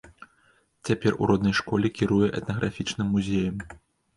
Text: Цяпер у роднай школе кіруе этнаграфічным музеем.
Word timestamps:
Цяпер 0.87 1.17
у 1.21 1.27
роднай 1.31 1.55
школе 1.59 1.91
кіруе 1.99 2.33
этнаграфічным 2.41 3.07
музеем. 3.19 3.65